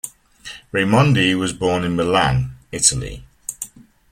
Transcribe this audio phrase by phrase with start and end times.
[0.71, 3.23] Raimondi was born in Milan, Italy.